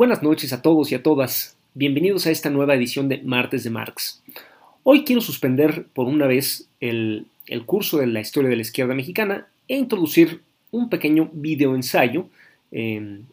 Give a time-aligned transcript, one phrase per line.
[0.00, 1.58] Buenas noches a todos y a todas.
[1.74, 4.22] Bienvenidos a esta nueva edición de Martes de Marx.
[4.82, 7.26] Hoy quiero suspender por una vez el,
[7.66, 12.30] curso de la historia de la izquierda mexicana e introducir un pequeño video ensayo
[12.72, 13.24] em,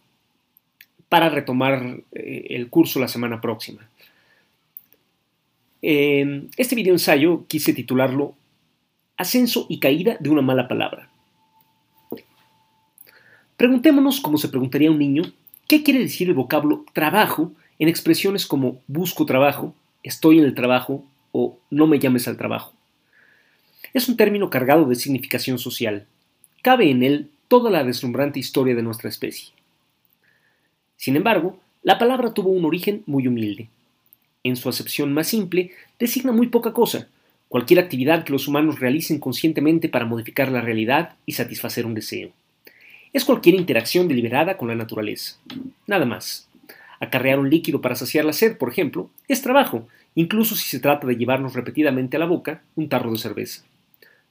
[1.07, 3.87] para retomar eh, el curso la semana próxima.
[5.81, 8.35] Em, este video ensayo quise titularlo
[9.15, 11.09] Ascenso y caída de una mala palabra.
[13.55, 15.23] Preguntémonos, como se preguntaría un niño,
[15.67, 21.03] ¿qué quiere decir el vocablo trabajo en expresiones como busco trabajo, estoy en el trabajo
[21.33, 22.73] o no me llames al trabajo?
[23.93, 26.05] Es un término cargado de significación social.
[26.61, 29.49] Cabe en él toda la deslumbrante historia de nuestra especie.
[30.95, 33.69] Sin embargo, la palabra tuvo un origen muy humilde.
[34.43, 37.07] En su acepción más simple, designa muy poca cosa,
[37.49, 42.31] cualquier actividad que los humanos realicen conscientemente para modificar la realidad y satisfacer un deseo
[43.13, 45.37] es cualquier interacción deliberada con la naturaleza.
[45.85, 46.49] Nada más.
[46.99, 51.05] Acarrear un líquido para saciar la sed, por ejemplo, es trabajo, incluso si se trata
[51.05, 53.63] de llevarnos repetidamente a la boca un tarro de cerveza.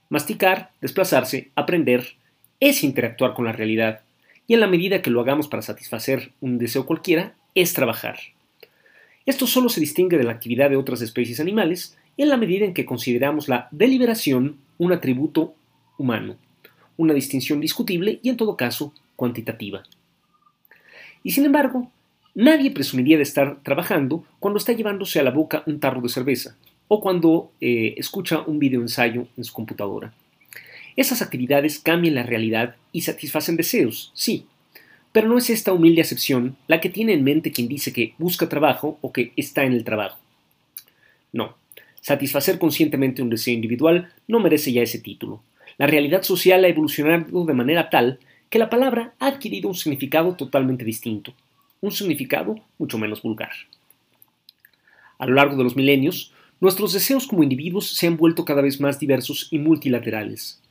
[0.09, 2.17] Masticar, desplazarse, aprender,
[2.59, 4.01] es interactuar con la realidad,
[4.49, 8.19] y en la medida que lo hagamos para satisfacer un deseo cualquiera, es trabajar.
[9.27, 12.75] Esto solo se distingue de la actividad de otras especies animales en la medida en
[12.75, 15.55] que consideramos la deliberación un atributo
[15.99, 16.37] humano
[16.97, 19.83] una distinción discutible y en todo caso cuantitativa.
[21.23, 21.91] Y sin embargo,
[22.35, 26.57] nadie presumiría de estar trabajando cuando está llevándose a la boca un tarro de cerveza
[26.89, 30.15] o cuando eh, escucha un video ensayo en su computadora.
[30.95, 34.47] Esas actividades cambian la realidad y satisfacen deseos, sí,
[35.13, 38.49] pero no es esta humilde acepción la que tiene en mente quien dice que busca
[38.49, 40.19] trabajo o que está en el trabajo.
[41.33, 41.57] No,
[42.01, 45.43] satisfacer conscientemente un deseo individual no merece ya ese título,
[45.79, 50.35] la realidad social ha evolucionado de manera tal que la palabra ha adquirido un significado
[50.35, 51.35] totalmente distinto,
[51.81, 53.51] un significado mucho menos vulgar.
[55.19, 58.81] A lo largo de los milenios, nuestros deseos como individuos se han vuelto cada vez
[58.81, 60.63] más diversos y multilaterales.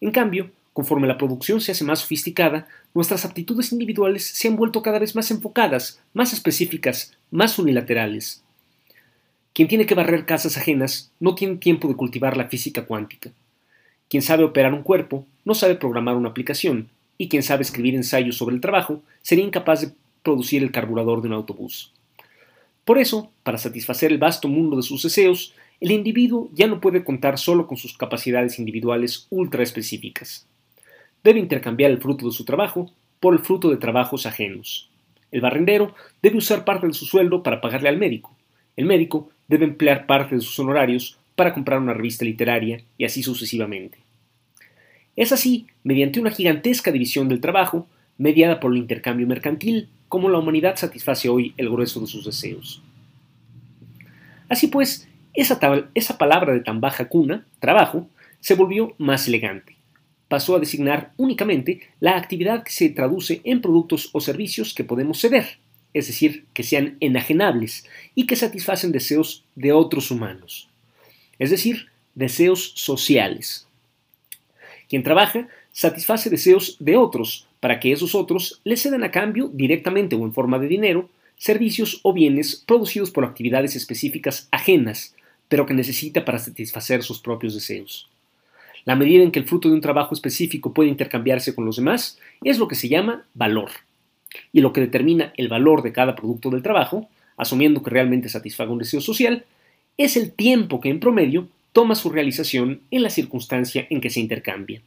[0.00, 4.82] En cambio, conforme la producción se hace más sofisticada, nuestras aptitudes individuales se han vuelto
[4.82, 8.42] cada vez más enfocadas, más específicas, más unilaterales.
[9.52, 13.30] Quien tiene que barrer casas ajenas no tiene tiempo de cultivar la física cuántica.
[14.10, 18.36] Quien sabe operar un cuerpo no sabe programar una aplicación, y quien sabe escribir ensayos
[18.36, 19.92] sobre el trabajo sería incapaz de
[20.24, 21.92] producir el carburador de un autobús.
[22.84, 27.04] Por eso, para satisfacer el vasto mundo de sus deseos, el individuo ya no puede
[27.04, 30.44] contar solo con sus capacidades individuales ultra específicas.
[31.22, 34.90] Debe intercambiar el fruto de su trabajo por el fruto de trabajos ajenos.
[35.30, 38.36] El barrendero debe usar parte de su sueldo para pagarle al médico.
[38.76, 43.22] El médico debe emplear parte de sus honorarios para comprar una revista literaria y así
[43.22, 43.99] sucesivamente.
[45.20, 47.86] Es así, mediante una gigantesca división del trabajo,
[48.16, 52.82] mediada por el intercambio mercantil, como la humanidad satisface hoy el grueso de sus deseos.
[54.48, 55.60] Así pues, esa,
[55.94, 58.08] esa palabra de tan baja cuna, trabajo,
[58.40, 59.76] se volvió más elegante.
[60.28, 65.20] Pasó a designar únicamente la actividad que se traduce en productos o servicios que podemos
[65.20, 65.58] ceder,
[65.92, 70.70] es decir, que sean enajenables y que satisfacen deseos de otros humanos
[71.40, 73.66] es decir, deseos sociales.
[74.90, 80.16] Quien trabaja satisface deseos de otros para que esos otros le cedan a cambio, directamente
[80.16, 85.14] o en forma de dinero, servicios o bienes producidos por actividades específicas ajenas,
[85.48, 88.10] pero que necesita para satisfacer sus propios deseos.
[88.84, 92.18] La medida en que el fruto de un trabajo específico puede intercambiarse con los demás
[92.42, 93.70] es lo que se llama valor.
[94.52, 98.72] Y lo que determina el valor de cada producto del trabajo, asumiendo que realmente satisfaga
[98.72, 99.44] un deseo social,
[99.96, 104.20] es el tiempo que en promedio toma su realización en la circunstancia en que se
[104.20, 104.82] intercambia.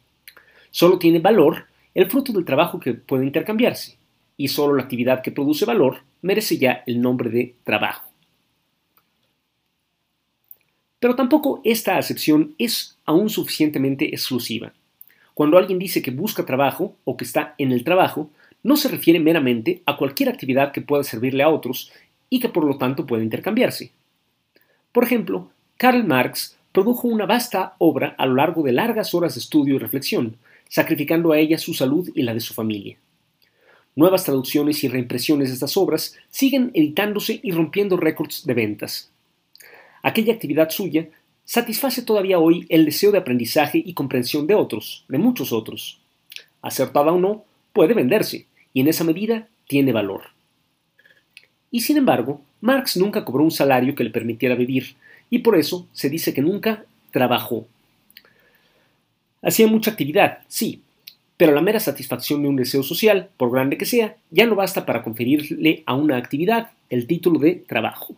[0.70, 3.96] Solo tiene valor el fruto del trabajo que puede intercambiarse,
[4.36, 8.10] y solo la actividad que produce valor merece ya el nombre de trabajo.
[10.98, 14.72] Pero tampoco esta acepción es aún suficientemente exclusiva.
[15.34, 18.30] Cuando alguien dice que busca trabajo o que está en el trabajo,
[18.62, 21.92] no se refiere meramente a cualquier actividad que pueda servirle a otros
[22.30, 23.92] y que por lo tanto pueda intercambiarse.
[24.92, 29.40] Por ejemplo, Karl Marx produjo una vasta obra a lo largo de largas horas de
[29.40, 30.38] estudio y reflexión,
[30.68, 32.96] sacrificando a ella su salud y la de su familia.
[33.94, 39.12] Nuevas traducciones y reimpresiones de estas obras siguen editándose y rompiendo récords de ventas.
[40.02, 41.10] Aquella actividad suya
[41.44, 46.00] satisface todavía hoy el deseo de aprendizaje y comprensión de otros, de muchos otros.
[46.60, 50.22] Acertada o no, puede venderse, y en esa medida tiene valor.
[51.70, 54.96] Y sin embargo, Marx nunca cobró un salario que le permitiera vivir,
[55.30, 57.66] y por eso se dice que nunca trabajó.
[59.42, 60.82] Hacía mucha actividad, sí,
[61.36, 64.86] pero la mera satisfacción de un deseo social, por grande que sea, ya no basta
[64.86, 68.14] para conferirle a una actividad el título de trabajo.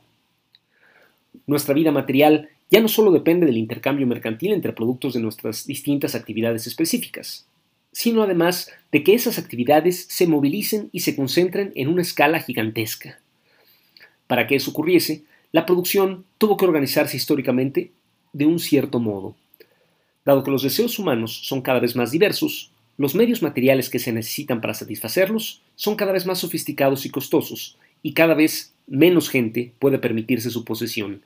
[1.46, 6.14] Nuestra vida material ya no solo depende del intercambio mercantil entre productos de nuestras distintas
[6.14, 7.46] actividades específicas,
[7.92, 13.18] sino además de que esas actividades se movilicen y se concentren en una escala gigantesca.
[14.26, 15.24] Para que eso ocurriese,
[15.56, 17.90] la producción tuvo que organizarse históricamente
[18.34, 19.34] de un cierto modo.
[20.22, 24.12] Dado que los deseos humanos son cada vez más diversos, los medios materiales que se
[24.12, 29.72] necesitan para satisfacerlos son cada vez más sofisticados y costosos, y cada vez menos gente
[29.78, 31.22] puede permitirse su posesión.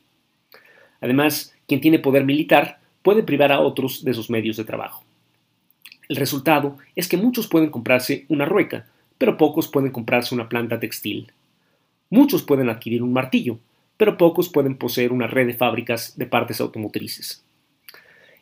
[1.00, 5.02] Además, quien tiene poder militar puede privar a otros de sus medios de trabajo.
[6.08, 8.86] El resultado es que muchos pueden comprarse una rueca,
[9.18, 11.32] pero pocos pueden comprarse una planta textil.
[12.10, 13.58] Muchos pueden adquirir un martillo,
[14.00, 17.44] pero pocos pueden poseer una red de fábricas de partes automotrices.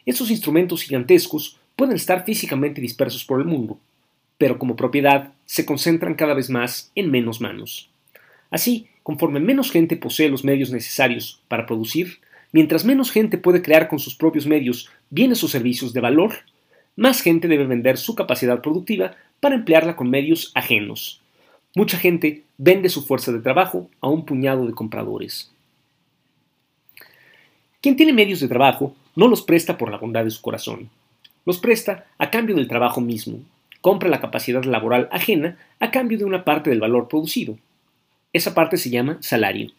[0.07, 3.81] Estos instrumentos gigantescos pueden estar físicamente dispersos por el mundo,
[4.39, 7.91] pero como propiedad se concentran cada vez más en menos manos.
[8.53, 12.21] Así, conforme menos gente posee los medios necesarios para producir,
[12.53, 16.35] mientras menos gente puede crear con sus propios medios bienes o servicios de valor,
[16.95, 21.21] más gente debe vender su capacidad productiva para emplearla con medios ajenos.
[21.75, 25.51] Mucha gente vende su fuerza de trabajo a un puñado de compradores.
[27.81, 30.91] Quien tiene medios de trabajo no los presta por la bondad de su corazón,
[31.47, 33.39] los presta a cambio del trabajo mismo.
[33.81, 37.57] Compra la capacidad laboral ajena a cambio de una parte del valor producido.
[38.33, 39.71] Esa parte se llama salario.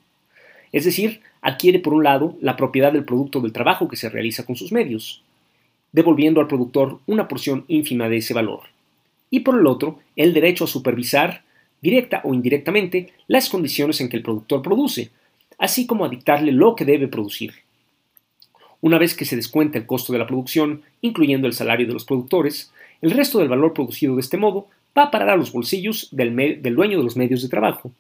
[0.72, 4.46] Es decir, adquiere por un lado la propiedad del producto del trabajo que se realiza
[4.46, 5.22] con sus medios,
[5.92, 8.62] devolviendo al productor una porción ínfima de ese valor.
[9.30, 11.44] Y por el otro, el derecho a supervisar,
[11.82, 15.12] directa o indirectamente, las condiciones en que el productor produce,
[15.58, 17.54] así como a dictarle lo que debe producir.
[18.82, 22.06] Una vez que se descuenta el costo de la producción, incluyendo el salario de los
[22.06, 22.72] productores,
[23.02, 24.68] el resto del valor producido de este modo
[24.98, 27.92] va a parar a los bolsillos del, del dueño de los medios de trabajo.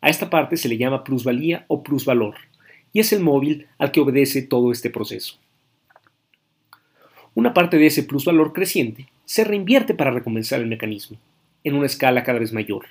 [0.00, 2.34] A esta parte se le llama plusvalía o plusvalor,
[2.92, 5.36] y es el móvil al que obedece todo este proceso.
[7.34, 11.16] Una parte de ese plusvalor creciente se reinvierte para recompensar el mecanismo,
[11.64, 12.86] en una escala cada vez mayor.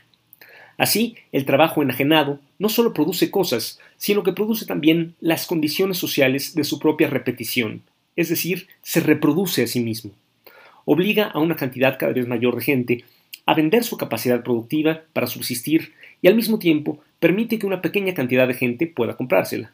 [0.82, 6.56] Así, el trabajo enajenado no solo produce cosas, sino que produce también las condiciones sociales
[6.56, 7.84] de su propia repetición,
[8.16, 10.10] es decir, se reproduce a sí mismo.
[10.86, 13.04] Obliga a una cantidad cada vez mayor de gente
[13.46, 18.16] a vender su capacidad productiva para subsistir y al mismo tiempo permite que una pequeña
[18.16, 19.74] cantidad de gente pueda comprársela.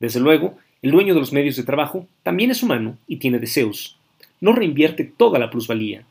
[0.00, 3.98] Desde luego, el dueño de los medios de trabajo también es humano y tiene deseos.
[4.40, 6.06] No reinvierte toda la plusvalía.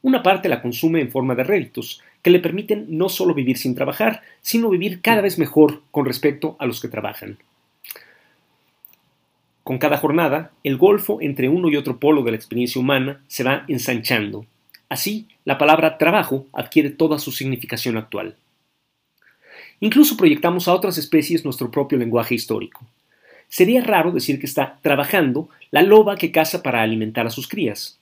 [0.00, 3.74] Una parte la consume en forma de réditos, que le permiten no solo vivir sin
[3.74, 7.38] trabajar, sino vivir cada vez mejor con respecto a los que trabajan.
[9.64, 13.44] Con cada jornada, el golfo entre uno y otro polo de la experiencia humana se
[13.44, 14.46] va ensanchando.
[14.88, 18.36] Así, la palabra trabajo adquiere toda su significación actual.
[19.80, 22.80] Incluso proyectamos a otras especies nuestro propio lenguaje histórico.
[23.48, 27.97] Sería raro decir que está trabajando la loba que caza para alimentar a sus crías,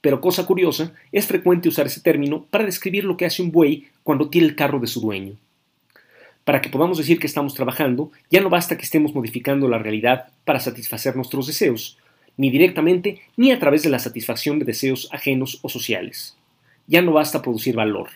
[0.00, 3.88] pero cosa curiosa, es frecuente usar ese término para describir lo que hace un buey
[4.02, 5.36] cuando tira el carro de su dueño.
[6.44, 10.28] Para que podamos decir que estamos trabajando, ya no basta que estemos modificando la realidad
[10.44, 11.98] para satisfacer nuestros deseos,
[12.38, 16.38] ni directamente ni a través de la satisfacción de deseos ajenos o sociales.
[16.86, 18.08] Ya no basta producir valor.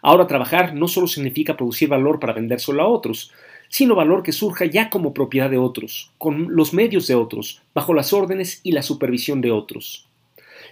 [0.00, 3.32] Ahora trabajar no solo significa producir valor para vendérselo a otros,
[3.68, 7.92] sino valor que surja ya como propiedad de otros, con los medios de otros, bajo
[7.92, 10.07] las órdenes y la supervisión de otros.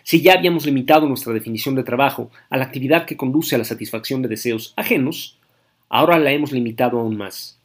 [0.03, 3.65] Si ya habíamos limitado nuestra definición de trabajo a la actividad que conduce a la
[3.65, 5.39] satisfacción de deseos ajenos,
[5.89, 7.59] ahora la hemos limitado aún más.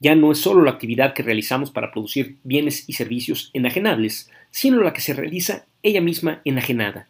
[0.00, 4.82] Ya no es solo la actividad que realizamos para producir bienes y servicios enajenables, sino
[4.82, 7.06] la que se realiza ella misma enajenada.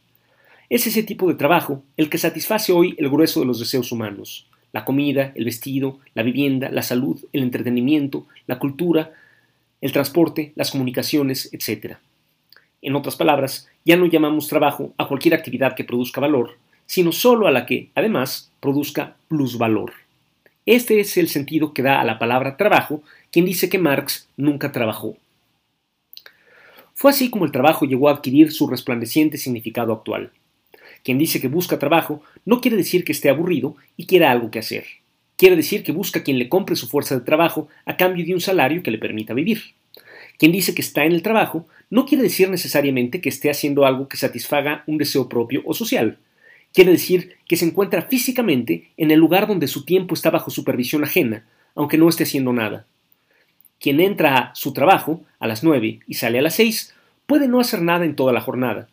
[0.69, 4.47] Es ese tipo de trabajo el que satisface hoy el grueso de los deseos humanos.
[4.73, 9.13] La comida, el vestido, la vivienda, la salud, el entretenimiento, la cultura,
[9.81, 11.97] el transporte, las comunicaciones, etc.
[12.81, 17.47] En otras palabras, ya no llamamos trabajo a cualquier actividad que produzca valor, sino solo
[17.47, 19.93] a la que, además, produzca plusvalor.
[20.67, 24.71] Este es el sentido que da a la palabra trabajo quien dice que Marx nunca
[24.71, 25.17] trabajó.
[26.95, 30.31] Fue así como el trabajo llegó a adquirir su resplandeciente significado actual.
[31.03, 34.61] Quien dice que busca trabajo no quiere decir que esté aburrido y quiera algo que
[34.61, 34.85] hacer.
[35.37, 38.41] Quiere decir que busca quien le compre su fuerza de trabajo a cambio de un
[38.41, 39.75] salario que le permita vivir.
[40.39, 44.09] Quien dice que está en el trabajo no quiere decir necesariamente que esté haciendo algo
[44.09, 46.19] que satisfaga un deseo propio o social.
[46.73, 51.05] Quiere decir que se encuentra físicamente en el lugar donde su tiempo está bajo supervisión
[51.05, 52.87] ajena, aunque no esté haciendo nada.
[53.79, 56.95] Quien entra a su trabajo a las nueve y sale a las seis
[57.27, 58.89] puede no hacer nada en toda la jornada,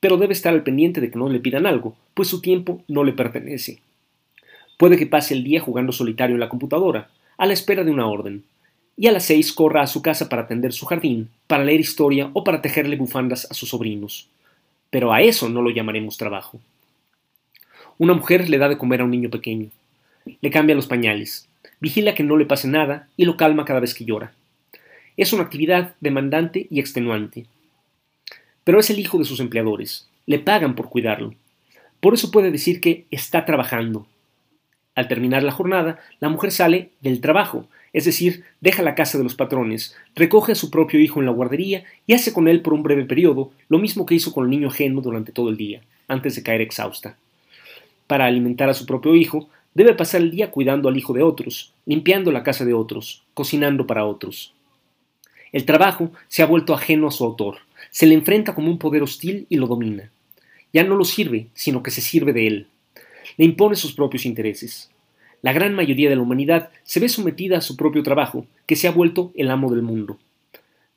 [0.00, 3.04] pero debe estar al pendiente de que no le pidan algo, pues su tiempo no
[3.04, 3.80] le pertenece.
[4.76, 8.06] Puede que pase el día jugando solitario en la computadora, a la espera de una
[8.06, 8.44] orden,
[8.96, 12.30] y a las seis corra a su casa para atender su jardín, para leer historia
[12.32, 14.28] o para tejerle bufandas a sus sobrinos.
[14.90, 16.60] Pero a eso no lo llamaremos trabajo.
[17.98, 19.70] Una mujer le da de comer a un niño pequeño,
[20.40, 21.48] le cambia los pañales,
[21.80, 24.32] vigila que no le pase nada y lo calma cada vez que llora.
[25.16, 27.46] Es una actividad demandante y extenuante.
[28.64, 31.34] Pero es el hijo de sus empleadores, le pagan por cuidarlo.
[32.00, 34.06] Por eso puede decir que está trabajando.
[34.94, 39.24] Al terminar la jornada, la mujer sale del trabajo, es decir, deja la casa de
[39.24, 42.74] los patrones, recoge a su propio hijo en la guardería y hace con él por
[42.74, 45.80] un breve periodo lo mismo que hizo con el niño ajeno durante todo el día,
[46.08, 47.16] antes de caer exhausta.
[48.06, 51.72] Para alimentar a su propio hijo, debe pasar el día cuidando al hijo de otros,
[51.86, 54.52] limpiando la casa de otros, cocinando para otros.
[55.52, 57.58] El trabajo se ha vuelto ajeno a su autor,
[57.90, 60.10] se le enfrenta como un poder hostil y lo domina.
[60.72, 62.66] Ya no lo sirve, sino que se sirve de él.
[63.36, 64.90] Le impone sus propios intereses.
[65.42, 68.88] La gran mayoría de la humanidad se ve sometida a su propio trabajo, que se
[68.88, 70.18] ha vuelto el amo del mundo.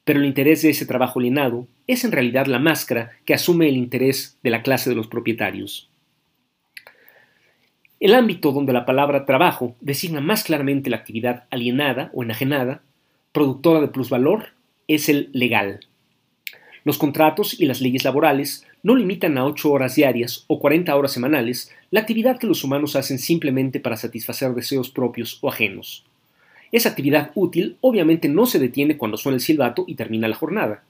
[0.03, 3.75] Pero el interés de ese trabajo alienado es en realidad la máscara que asume el
[3.75, 5.89] interés de la clase de los propietarios.
[7.99, 12.83] El ámbito donde la palabra trabajo designa más claramente la actividad alienada o enajenada,
[13.31, 14.49] productora de plusvalor,
[14.87, 15.81] es el legal.
[16.87, 21.11] Los contratos y las leyes laborales no limitan a 8 horas diarias o 40 horas
[21.11, 26.05] semanales la actividad que los humanos hacen simplemente para satisfacer deseos propios o ajenos.
[26.71, 30.85] Esa actividad útil obviamente no se detiene cuando suena el silbato y termina la jornada.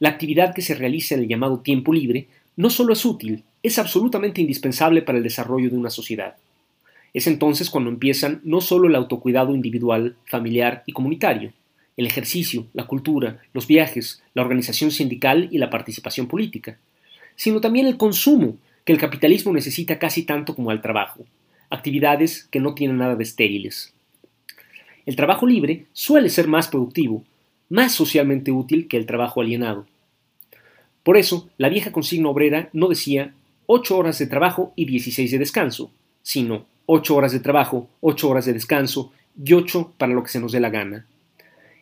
[0.00, 2.26] La actividad que se realiza en el llamado tiempo libre
[2.56, 6.34] no solo es útil, es absolutamente indispensable para el desarrollo de una sociedad.
[7.14, 11.52] Es entonces cuando empiezan no solo el autocuidado individual, familiar y comunitario,
[11.98, 16.78] el ejercicio, la cultura, los viajes, la organización sindical y la participación política,
[17.34, 21.24] sino también el consumo, que el capitalismo necesita casi tanto como el trabajo,
[21.70, 23.92] actividades que no tienen nada de estériles.
[25.06, 27.24] El trabajo libre suele ser más productivo,
[27.68, 29.86] más socialmente útil que el trabajo alienado.
[31.02, 33.34] Por eso, la vieja consigna obrera no decía
[33.66, 35.90] 8 horas de trabajo y 16 de descanso,
[36.22, 39.12] sino 8 horas de trabajo, 8 horas de descanso
[39.42, 41.06] y 8 para lo que se nos dé la gana.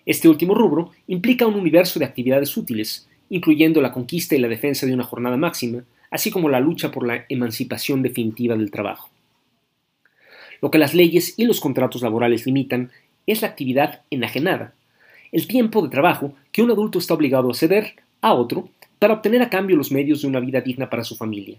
[0.06, 4.86] Este último rubro implica un universo de actividades útiles, incluyendo la conquista y la defensa
[4.86, 5.82] de una jornada máxima,
[6.12, 9.10] así como la lucha por la emancipación definitiva del trabajo.
[10.62, 12.92] Lo que las leyes y los contratos laborales limitan
[13.26, 14.74] es la actividad enajenada,
[15.32, 18.68] el tiempo de trabajo que un adulto está obligado a ceder a otro
[19.00, 21.58] para obtener a cambio los medios de una vida digna para su familia.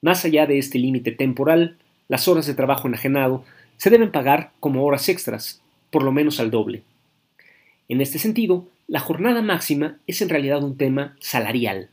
[0.00, 1.76] Más allá de este límite temporal,
[2.08, 3.44] las horas de trabajo enajenado
[3.76, 6.82] se deben pagar como horas extras, por lo menos al doble.
[7.88, 11.88] En este sentido, la jornada máxima es en realidad un tema salarial.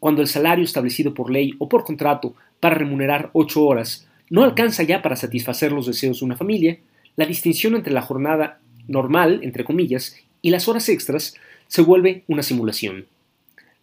[0.00, 4.82] Cuando el salario establecido por ley o por contrato para remunerar ocho horas no alcanza
[4.82, 6.78] ya para satisfacer los deseos de una familia,
[7.16, 11.34] la distinción entre la jornada normal, entre comillas, y las horas extras
[11.66, 13.06] se vuelve una simulación.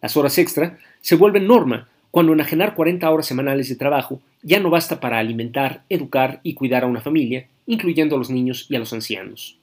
[0.02, 4.70] Las horas extra se vuelven norma cuando enajenar 40 horas semanales de trabajo ya no
[4.70, 8.80] basta para alimentar, educar y cuidar a una familia, incluyendo a los niños y a
[8.80, 9.58] los ancianos.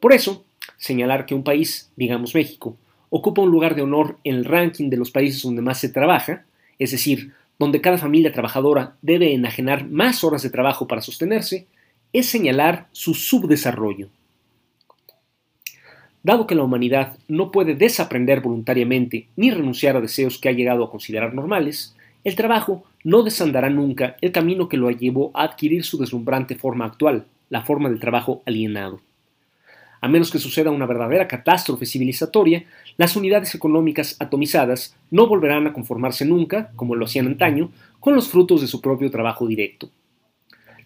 [0.00, 0.44] Por eso,
[0.82, 2.76] señalar que un país, digamos México,
[3.08, 6.44] ocupa un lugar de honor en el ranking de los países donde más se trabaja,
[6.76, 11.68] es decir, donde cada familia trabajadora debe enajenar más horas de trabajo para sostenerse,
[12.12, 14.08] es señalar su subdesarrollo.
[16.24, 20.82] Dado que la humanidad no puede desaprender voluntariamente ni renunciar a deseos que ha llegado
[20.82, 25.84] a considerar normales, el trabajo no desandará nunca el camino que lo llevó a adquirir
[25.84, 29.00] su deslumbrante forma actual, la forma del trabajo alienado.
[30.02, 32.64] A menos que suceda una verdadera catástrofe civilizatoria,
[32.96, 38.28] las unidades económicas atomizadas no volverán a conformarse nunca, como lo hacían antaño, con los
[38.28, 39.90] frutos de su propio trabajo directo.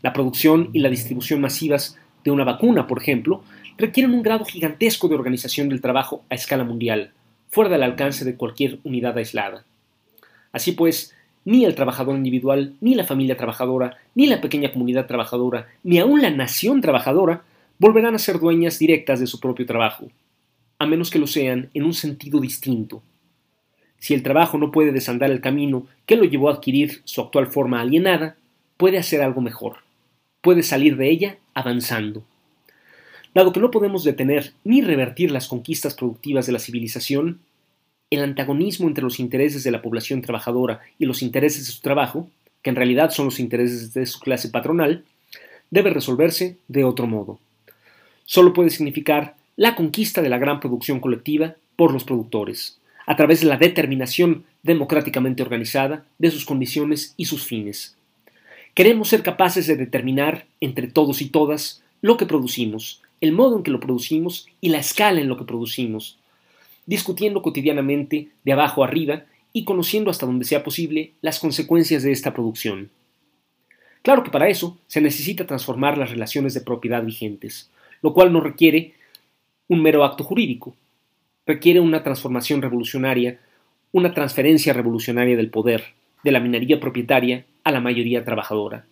[0.03, 3.43] La producción y la distribución masivas de una vacuna, por ejemplo,
[3.79, 7.13] requieren un grado gigantesco de organización del trabajo a escala mundial,
[7.49, 9.65] fuera del alcance de cualquier unidad aislada.
[10.53, 11.15] Así pues,
[11.47, 16.21] ni el trabajador individual, ni la familia trabajadora, ni la pequeña comunidad trabajadora, ni aún
[16.21, 17.45] la nación trabajadora
[17.79, 20.09] volverán a ser dueñas directas de su propio trabajo,
[20.79, 23.03] a menos que lo sean en un sentido distinto.
[23.99, 27.49] Si el trabajo no puede desandar el camino que lo llevó a adquirir su actual
[27.49, 28.37] forma alienada,
[28.77, 29.79] puede hacer algo mejor,
[30.41, 32.25] puede salir de ella avanzando.
[33.35, 37.41] Dado que no podemos detener ni revertir las conquistas productivas de la civilización,
[38.11, 42.31] el antagonismo entre los intereses de la población trabajadora y los intereses de su trabajo,
[42.63, 45.05] que en realidad son los intereses de su clase patronal,
[45.71, 47.39] debe resolverse de otro modo
[48.27, 53.41] solo puede significar la conquista de la gran producción colectiva por los productores, a través
[53.41, 57.97] de la determinación democráticamente organizada de sus condiciones y sus fines.
[58.75, 63.63] Queremos ser capaces de determinar entre todos y todas lo que producimos, el modo en
[63.63, 66.19] que lo producimos y la escala en lo que producimos,
[66.85, 72.35] discutiendo cotidianamente de abajo arriba y conociendo hasta donde sea posible las consecuencias de esta
[72.35, 72.91] producción.
[74.03, 77.71] Claro que para eso se necesita transformar las relaciones de propiedad vigentes,
[78.03, 78.95] lo cual no requiere
[79.69, 80.75] un mero acto jurídico,
[81.47, 83.41] requiere una transformación revolucionaria,
[83.93, 88.87] una transferencia revolucionaria del poder, de la minería propietaria a la mayoría trabajadora.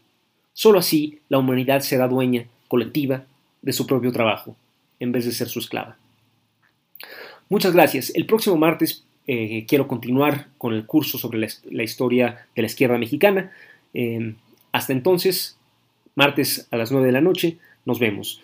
[0.52, 3.24] Solo así la humanidad será dueña, colectiva,
[3.62, 4.56] de su propio trabajo,
[5.00, 5.96] en vez de ser su esclava.
[7.48, 8.10] Muchas gracias.
[8.14, 12.98] El próximo martes eh, quiero continuar con el curso sobre la, historia de la izquierda
[12.98, 13.52] mexicana.
[13.94, 14.34] Eh,
[14.72, 15.58] hasta entonces,
[16.14, 18.42] martes a las 9 de la noche, nos vemos.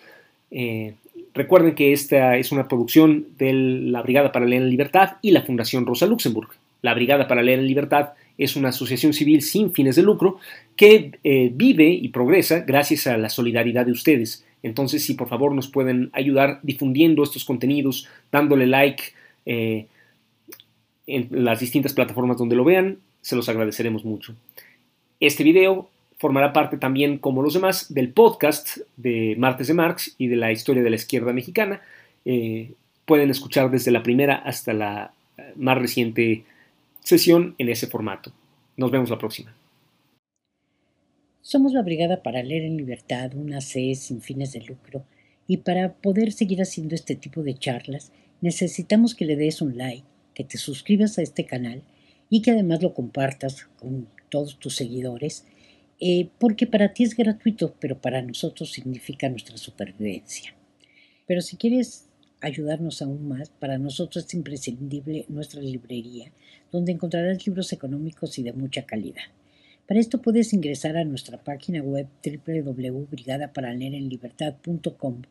[0.51, 0.93] Eh,
[1.33, 5.41] recuerden que esta es una producción de la Brigada para Leer en Libertad y la
[5.41, 6.49] Fundación Rosa Luxemburg.
[6.81, 10.37] La Brigada para Leer en Libertad es una asociación civil sin fines de lucro
[10.75, 11.11] que
[11.53, 14.45] vive y progresa gracias a la solidaridad de ustedes.
[14.63, 19.03] Entonces, si por favor nos pueden ayudar difundiendo estos contenidos, dándole like
[19.45, 19.87] eh,
[21.07, 24.35] en las distintas plataformas donde lo vean, se los agradeceremos mucho.
[25.19, 25.89] Este video
[26.21, 30.51] formará parte también, como los demás, del podcast de Martes de Marx y de la
[30.51, 31.81] historia de la izquierda mexicana.
[32.25, 32.73] Eh,
[33.05, 36.43] pueden escuchar desde la primera hasta la eh, más reciente
[36.99, 38.31] sesión en ese formato.
[38.77, 39.51] Nos vemos la próxima.
[41.41, 45.03] Somos la Brigada para Leer en Libertad, una C sin fines de lucro,
[45.47, 50.05] y para poder seguir haciendo este tipo de charlas necesitamos que le des un like,
[50.35, 51.81] que te suscribas a este canal
[52.29, 55.45] y que además lo compartas con todos tus seguidores,
[56.03, 60.55] eh, porque para ti es gratuito, pero para nosotros significa nuestra supervivencia.
[61.27, 62.09] Pero si quieres
[62.41, 66.31] ayudarnos aún más, para nosotros es imprescindible nuestra librería,
[66.71, 69.21] donde encontrarás libros económicos y de mucha calidad.
[69.87, 75.21] Para esto puedes ingresar a nuestra página web www.brigadaparaLeerEnLibertad.com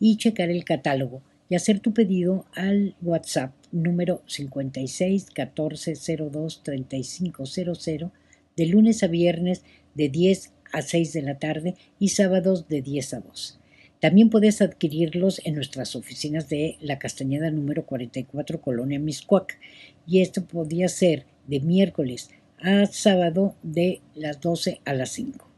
[0.00, 5.94] y checar el catálogo y hacer tu pedido al WhatsApp número 56 14
[6.30, 8.12] 02 35 00
[8.56, 9.62] de lunes a viernes
[9.98, 13.58] de 10 a 6 de la tarde y sábados de 10 a 2.
[14.00, 19.58] También puedes adquirirlos en nuestras oficinas de la Castañeda número 44 Colonia Miscuac
[20.06, 22.30] y esto podría ser de miércoles
[22.60, 25.48] a sábado de las 12 a las 5.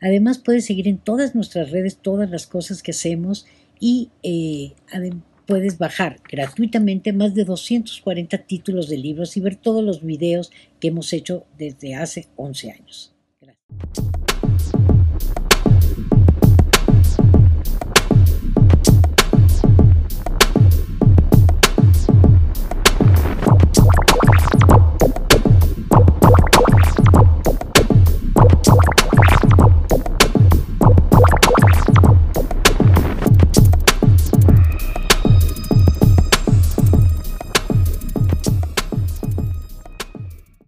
[0.00, 3.46] Además puedes seguir en todas nuestras redes todas las cosas que hacemos
[3.78, 4.72] y eh,
[5.46, 10.50] puedes bajar gratuitamente más de 240 títulos de libros y ver todos los videos
[10.80, 13.17] que hemos hecho desde hace 11 años.
[13.70, 14.27] you